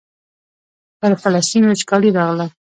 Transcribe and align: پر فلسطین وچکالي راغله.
پر 0.99 1.11
فلسطین 1.23 1.63
وچکالي 1.67 2.09
راغله. 2.17 2.45